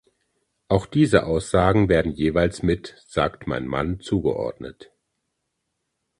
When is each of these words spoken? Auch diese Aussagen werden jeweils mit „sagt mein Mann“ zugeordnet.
Auch 0.67 0.87
diese 0.87 1.27
Aussagen 1.27 1.87
werden 1.87 2.11
jeweils 2.11 2.63
mit 2.63 2.95
„sagt 3.07 3.45
mein 3.45 3.67
Mann“ 3.67 3.99
zugeordnet. 3.99 4.91